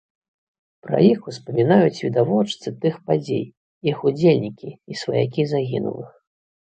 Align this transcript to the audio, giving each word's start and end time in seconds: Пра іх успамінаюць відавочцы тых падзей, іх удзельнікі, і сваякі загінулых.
Пра 0.85 0.99
іх 1.07 1.19
успамінаюць 1.31 1.99
відавочцы 2.05 2.73
тых 2.85 2.95
падзей, 3.09 3.43
іх 3.91 3.97
удзельнікі, 4.09 4.69
і 4.95 4.97
сваякі 5.03 5.41
загінулых. 5.53 6.09